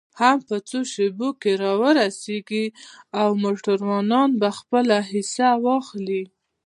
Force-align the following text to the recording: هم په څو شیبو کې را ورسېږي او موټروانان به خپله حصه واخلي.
هم 0.19 0.37
په 0.47 0.55
څو 0.69 0.79
شیبو 0.91 1.29
کې 1.41 1.51
را 1.61 1.71
ورسېږي 1.81 2.65
او 3.21 3.29
موټروانان 3.43 4.29
به 4.39 4.49
خپله 4.59 4.97
حصه 5.11 5.49
واخلي. 5.65 6.23